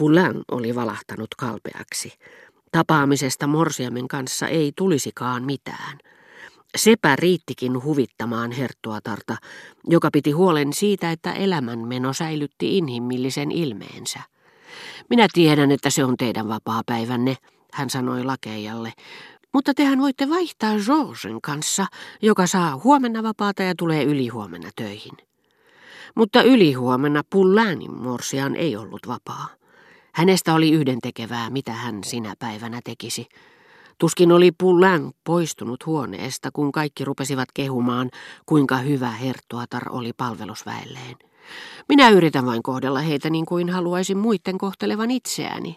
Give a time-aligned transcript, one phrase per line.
[0.00, 2.12] Poulain oli valahtanut kalpeaksi.
[2.72, 5.98] Tapaamisesta Morsiamen kanssa ei tulisikaan mitään.
[6.76, 9.36] Sepä riittikin huvittamaan herttuatarta,
[9.84, 14.20] joka piti huolen siitä, että elämänmeno säilytti inhimillisen ilmeensä.
[15.10, 17.36] Minä tiedän, että se on teidän vapaa-päivänne,
[17.72, 18.92] hän sanoi lakeijalle,
[19.52, 21.86] mutta tehän voitte vaihtaa Georgen kanssa,
[22.22, 25.16] joka saa huomenna vapaata ja tulee ylihuomenna töihin.
[26.14, 29.59] Mutta ylihuomenna Pulläänin morsian ei ollut vapaa.
[30.12, 33.28] Hänestä oli yhdentekevää, mitä hän sinä päivänä tekisi.
[33.98, 38.10] Tuskin oli Pullän poistunut huoneesta, kun kaikki rupesivat kehumaan,
[38.46, 41.16] kuinka hyvä herttuatar oli palvelusväelleen.
[41.88, 45.76] Minä yritän vain kohdella heitä niin kuin haluaisin muiden kohtelevan itseäni.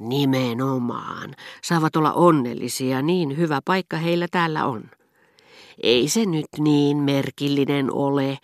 [0.00, 1.34] Nimenomaan.
[1.62, 4.84] Saavat olla onnellisia, niin hyvä paikka heillä täällä on.
[5.82, 8.38] Ei se nyt niin merkillinen ole,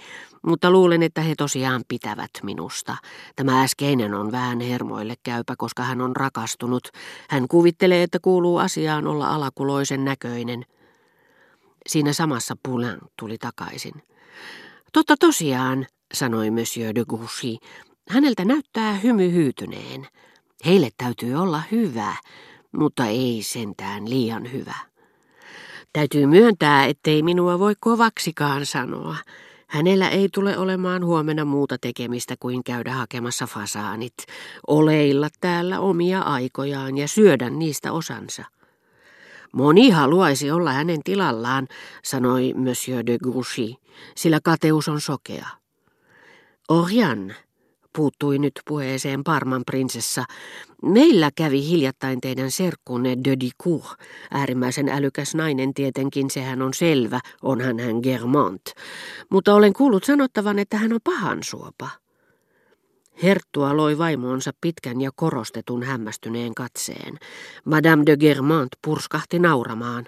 [0.47, 2.97] mutta luulen, että he tosiaan pitävät minusta.
[3.37, 6.89] Tämä äskeinen on vähän hermoille käypä, koska hän on rakastunut.
[7.31, 10.65] Hän kuvittelee, että kuuluu asiaan olla alakuloisen näköinen.
[11.89, 14.03] Siinä samassa Poulain tuli takaisin.
[14.93, 17.57] Totta tosiaan, sanoi Monsieur de Gouchy.
[18.09, 20.07] Häneltä näyttää hymy hyytyneen.
[20.67, 22.17] Heille täytyy olla hyvä,
[22.73, 24.75] mutta ei sentään liian hyvä.
[25.93, 29.17] Täytyy myöntää, ettei minua voi kovaksikaan sanoa.
[29.71, 34.15] Hänellä ei tule olemaan huomenna muuta tekemistä kuin käydä hakemassa fasaanit,
[34.67, 38.45] oleilla täällä omia aikojaan ja syödä niistä osansa.
[39.53, 41.69] Moni haluaisi olla hänen tilallaan,
[42.05, 43.75] sanoi Monsieur de Gouchy,
[44.17, 45.49] sillä kateus on sokea.
[46.69, 47.35] Orjan,
[47.97, 50.25] puuttui nyt puheeseen Parman prinsessa.
[50.83, 57.79] Meillä kävi hiljattain teidän serkkunne de Dicourt, äärimmäisen älykäs nainen tietenkin, sehän on selvä, onhan
[57.79, 58.63] hän Germont.
[59.31, 61.89] Mutta olen kuullut sanottavan, että hän on pahan suopa.
[63.23, 67.19] Herttua loi vaimoonsa pitkän ja korostetun hämmästyneen katseen.
[67.65, 70.07] Madame de Germont purskahti nauramaan.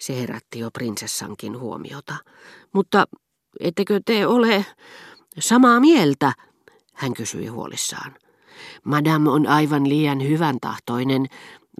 [0.00, 2.16] Se herätti jo prinsessankin huomiota.
[2.72, 3.04] Mutta
[3.60, 4.66] ettekö te ole
[5.38, 6.32] samaa mieltä,
[6.94, 8.14] hän kysyi huolissaan.
[8.84, 11.26] Madame on aivan liian hyvän tahtoinen.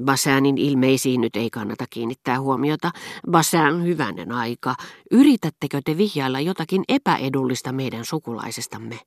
[0.04, 2.90] Bassanin ilmeisiin nyt ei kannata kiinnittää huomiota.
[3.30, 4.74] Bassan hyvänen aika.
[5.10, 8.98] Yritättekö te vihjailla jotakin epäedullista meidän sukulaisestamme?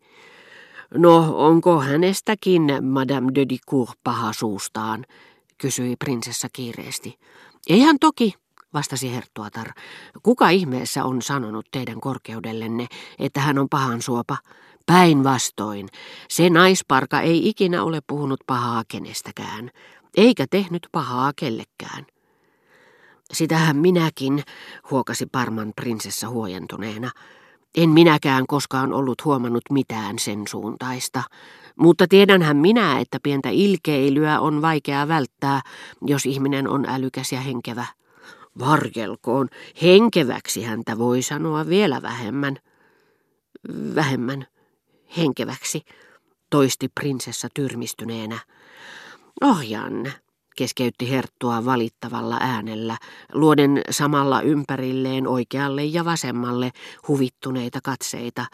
[0.93, 5.05] No, onko hänestäkin Madame de Dicourt paha suustaan?
[5.57, 7.19] kysyi prinsessa kiireesti.
[7.69, 8.33] Eihän toki,
[8.73, 9.67] vastasi Herttuatar.
[10.23, 12.87] Kuka ihmeessä on sanonut teidän korkeudellenne,
[13.19, 14.37] että hän on pahan suopa?
[14.85, 15.89] Päinvastoin,
[16.29, 19.71] se naisparka ei ikinä ole puhunut pahaa kenestäkään,
[20.17, 22.05] eikä tehnyt pahaa kellekään.
[23.33, 24.43] Sitähän minäkin,
[24.91, 27.11] huokasi Parman prinsessa huojentuneena.
[27.77, 31.23] En minäkään koskaan ollut huomannut mitään sen suuntaista,
[31.79, 35.61] mutta tiedänhän minä, että pientä ilkeilyä on vaikea välttää,
[36.01, 37.85] jos ihminen on älykäs ja henkevä.
[38.59, 39.49] Varjelkoon,
[39.81, 42.57] henkeväksi häntä voi sanoa vielä vähemmän.
[43.95, 44.47] Vähemmän
[45.17, 45.81] henkeväksi,
[46.49, 48.39] toisti prinsessa tyrmistyneenä.
[49.43, 50.13] Ohjan,
[50.57, 52.97] keskeytti herttua valittavalla äänellä,
[53.33, 56.71] luoden samalla ympärilleen oikealle ja vasemmalle
[57.07, 58.45] huvittuneita katseita.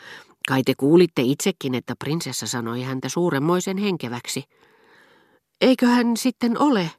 [0.48, 4.44] Kai te kuulitte itsekin, että prinsessa sanoi häntä suuremmoisen henkeväksi.
[5.62, 6.92] Eikö hän sitten ole?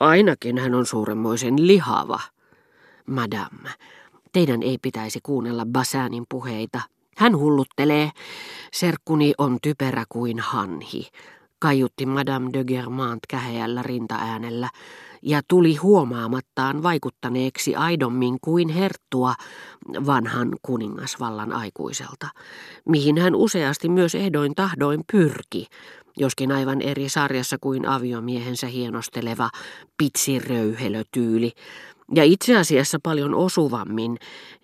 [0.00, 2.20] Ainakin hän on suuremmoisen lihava.
[3.06, 3.70] Madame,
[4.32, 6.80] teidän ei pitäisi kuunnella Basanin puheita,
[7.16, 8.10] hän hulluttelee.
[8.72, 11.08] Serkkuni on typerä kuin hanhi,
[11.60, 14.68] kaiutti Madame de Germant käheällä rintaäänellä
[15.22, 19.34] ja tuli huomaamattaan vaikuttaneeksi aidommin kuin herttua
[20.06, 22.28] vanhan kuningasvallan aikuiselta,
[22.88, 25.66] mihin hän useasti myös ehdoin tahdoin pyrki,
[26.16, 29.50] joskin aivan eri sarjassa kuin aviomiehensä hienosteleva
[29.98, 31.52] pitsiröyhelötyyli,
[32.14, 34.16] ja itse asiassa paljon osuvammin,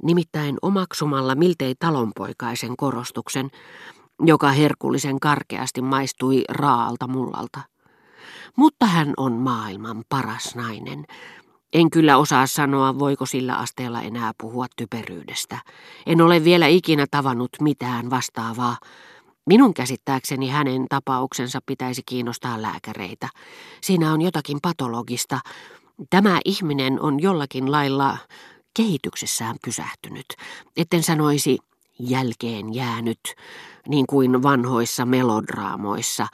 [0.02, 3.50] nimittäin omaksumalla miltei talonpoikaisen korostuksen,
[4.24, 7.60] joka herkullisen karkeasti maistui raalta mullalta.
[8.56, 11.04] Mutta hän on maailman paras nainen.
[11.72, 15.58] En kyllä osaa sanoa, voiko sillä asteella enää puhua typeryydestä.
[16.06, 18.76] En ole vielä ikinä tavannut mitään vastaavaa.
[19.46, 23.28] Minun käsittääkseni hänen tapauksensa pitäisi kiinnostaa lääkäreitä.
[23.80, 25.40] Siinä on jotakin patologista,
[26.10, 28.18] Tämä ihminen on jollakin lailla
[28.76, 30.26] kehityksessään pysähtynyt,
[30.76, 31.58] etten sanoisi
[31.98, 33.20] jälkeen jäänyt,
[33.88, 36.26] niin kuin vanhoissa melodraamoissa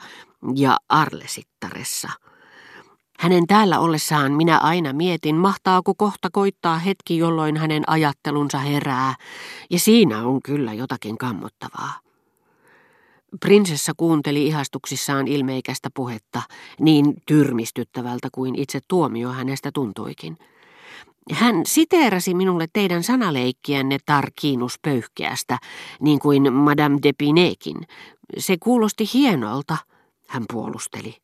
[0.55, 2.09] ja Arlesittaressa.
[3.19, 9.15] Hänen täällä ollessaan minä aina mietin, mahtaako kohta koittaa hetki, jolloin hänen ajattelunsa herää,
[9.69, 11.93] ja siinä on kyllä jotakin kammottavaa.
[13.39, 16.41] Prinsessa kuunteli ihastuksissaan ilmeikästä puhetta,
[16.79, 20.37] niin tyrmistyttävältä kuin itse tuomio hänestä tuntuikin.
[21.31, 25.57] Hän siteerasi minulle teidän sanaleikkiänne tarkiinus pöyhkeästä,
[25.99, 27.87] niin kuin Madame de Pinekin.
[28.37, 29.77] Se kuulosti hienolta,
[30.27, 31.15] hän puolusteli.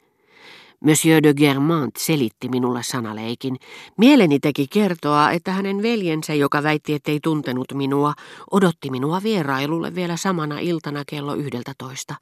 [0.85, 3.55] Monsieur de Germant selitti minulle sanaleikin.
[3.97, 8.13] Mieleni teki kertoa, että hänen veljensä, joka väitti, ettei tuntenut minua,
[8.51, 12.15] odotti minua vierailulle vielä samana iltana kello yhdeltä toista.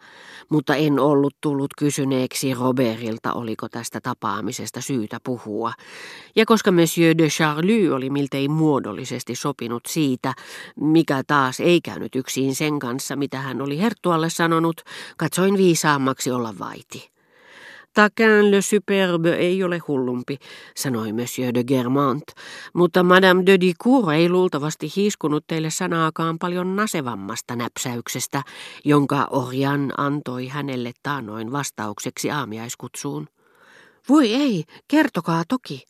[0.50, 5.74] Mutta en ollut tullut kysyneeksi Robertilta, oliko tästä tapaamisesta syytä puhua.
[6.36, 10.34] Ja koska Monsieur de Charlie oli miltei muodollisesti sopinut siitä,
[10.80, 14.82] mikä taas ei käynyt yksin sen kanssa, mitä hän oli Herttualle sanonut,
[15.18, 17.17] katsoin viisaammaksi olla vaiti.
[17.94, 20.38] Taquin le superbe ei ole hullumpi,
[20.76, 22.24] sanoi Monsieur de Germant,
[22.74, 28.44] mutta Madame de Dicour ei luultavasti hiiskunut teille sanaakaan paljon nasevammasta näpsäyksestä,
[28.86, 33.28] jonka Orjan antoi hänelle taanoin vastaukseksi aamiaiskutsuun.
[34.10, 35.86] Voi ei, kertokaa toki.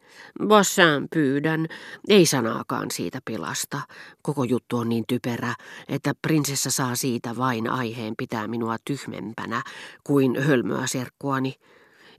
[0.47, 1.67] Bassin pyydän,
[2.09, 3.81] ei sanaakaan siitä pilasta.
[4.21, 5.53] Koko juttu on niin typerä,
[5.89, 9.61] että prinsessa saa siitä vain aiheen pitää minua tyhmempänä
[10.03, 11.53] kuin hölmöä serkkuani.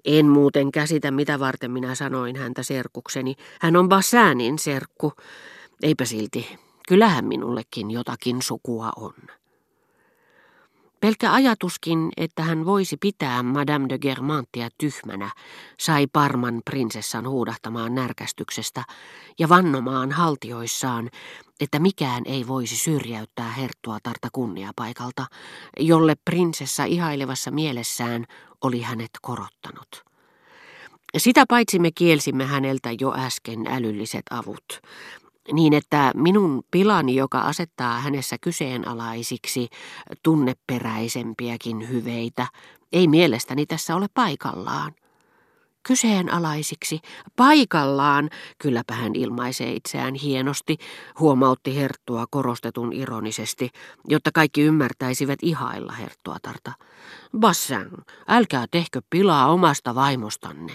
[0.05, 3.35] En muuten käsitä, mitä varten minä sanoin häntä serkukseni.
[3.61, 5.13] Hän on Bassäänin serkku.
[5.83, 6.59] Eipä silti.
[6.89, 9.15] Kyllähän minullekin jotakin sukua on.
[11.01, 15.31] Pelkkä ajatuskin, että hän voisi pitää Madame de Germantia tyhmänä,
[15.81, 18.85] sai Parman prinsessan huudahtamaan närkästyksestä
[19.39, 21.11] ja vannomaan haltioissaan,
[21.61, 23.55] että mikään ei voisi syrjäyttää
[24.03, 25.27] tarta kunniapaikalta,
[25.79, 28.25] jolle prinsessa ihailevassa mielessään
[28.61, 30.05] oli hänet korottanut.
[31.17, 34.81] Sitä paitsi me kielsimme häneltä jo äsken älylliset avut,
[35.53, 39.69] niin että minun pilani, joka asettaa hänessä kyseenalaisiksi
[40.23, 42.47] tunneperäisempiäkin hyveitä,
[42.93, 44.95] ei mielestäni tässä ole paikallaan.
[45.83, 47.01] Kyseenalaisiksi,
[47.37, 50.77] paikallaan, kylläpä hän ilmaisee itseään hienosti,
[51.19, 53.71] huomautti Herttua korostetun ironisesti,
[54.09, 56.73] jotta kaikki ymmärtäisivät ihailla Herttuatarta.
[57.39, 57.91] Bassan,
[58.29, 60.73] älkää tehkö pilaa omasta vaimostanne.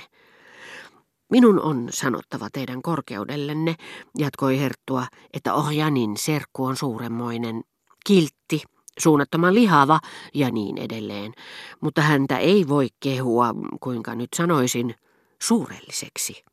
[1.34, 3.76] Minun on sanottava teidän korkeudellenne,
[4.18, 7.64] jatkoi Herttua, että Ohjanin serkku on suuremmoinen,
[8.06, 8.62] kiltti,
[9.00, 10.00] suunnattoman lihava
[10.34, 11.34] ja niin edelleen,
[11.82, 14.96] mutta häntä ei voi kehua, kuinka nyt sanoisin,
[15.42, 16.44] suurelliseksi.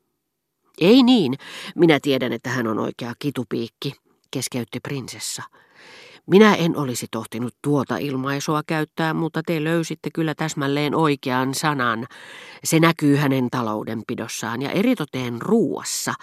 [0.77, 1.33] Ei niin,
[1.75, 3.93] minä tiedän, että hän on oikea kitupiikki,
[4.31, 5.43] keskeytti prinsessa.
[6.27, 12.07] Minä en olisi tohtinut tuota ilmaisua käyttää, mutta te löysitte kyllä täsmälleen oikean sanan.
[12.63, 16.13] Se näkyy hänen taloudenpidossaan ja eritoteen ruuassa,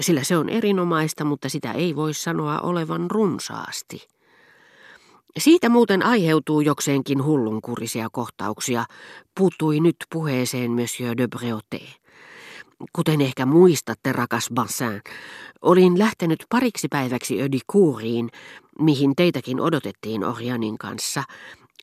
[0.00, 4.08] sillä se on erinomaista, mutta sitä ei voi sanoa olevan runsaasti.
[5.38, 8.84] Siitä muuten aiheutuu jokseenkin hullunkurisia kohtauksia,
[9.38, 12.05] puuttui nyt puheeseen Monsieur de Breauté.
[12.92, 15.00] Kuten ehkä muistatte, rakas Bassin,
[15.62, 18.30] olin lähtenyt pariksi päiväksi Ödikuuriin,
[18.78, 21.22] mihin teitäkin odotettiin Orjanin kanssa.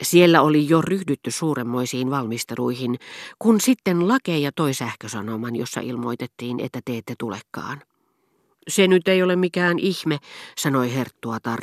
[0.01, 2.99] Siellä oli jo ryhdytty suuremmoisiin valmisteluihin,
[3.39, 7.81] kun sitten lakeja toi sähkösanoman, jossa ilmoitettiin, että te ette tulekaan.
[8.67, 10.17] Se nyt ei ole mikään ihme,
[10.57, 11.59] sanoi Herttuatar,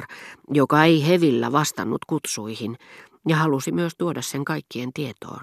[0.55, 2.77] joka ei hevillä vastannut kutsuihin
[3.29, 5.39] ja halusi myös tuoda sen kaikkien tietoon.